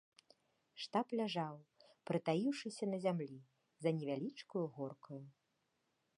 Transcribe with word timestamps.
Штаб 0.85 1.07
ляжаў, 1.19 1.55
прытаіўшыся 2.11 2.83
на 2.91 2.97
зямлі, 3.05 3.39
за 3.85 3.89
невялічкаю 4.01 4.65
горкаю. 4.81 5.23